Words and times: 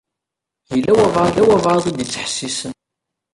Yella 0.71 0.91
walebɛaḍ 0.97 1.83
i 1.85 1.91
d-ittḥessisen. 1.97 2.73